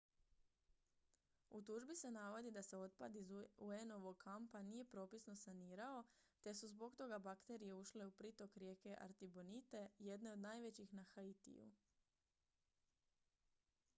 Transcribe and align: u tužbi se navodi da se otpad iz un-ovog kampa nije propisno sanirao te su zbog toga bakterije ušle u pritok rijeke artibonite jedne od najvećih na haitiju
u 1.49 1.59
tužbi 1.65 1.95
se 1.95 2.11
navodi 2.11 2.51
da 2.51 2.61
se 2.67 2.77
otpad 2.77 3.15
iz 3.15 3.29
un-ovog 3.67 4.17
kampa 4.23 4.61
nije 4.69 4.85
propisno 4.93 5.35
sanirao 5.41 6.03
te 6.47 6.55
su 6.61 6.71
zbog 6.71 6.95
toga 7.03 7.19
bakterije 7.19 7.73
ušle 7.75 8.05
u 8.07 8.15
pritok 8.23 8.57
rijeke 8.57 8.95
artibonite 9.01 9.83
jedne 9.99 10.31
od 10.33 10.39
najvećih 10.47 10.93
na 10.93 11.03
haitiju 11.13 11.69